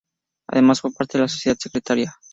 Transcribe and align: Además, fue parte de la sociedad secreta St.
Además, 0.47 0.81
fue 0.81 0.91
parte 0.93 1.19
de 1.19 1.25
la 1.25 1.27
sociedad 1.27 1.57
secreta 1.59 1.93
St. 1.93 2.09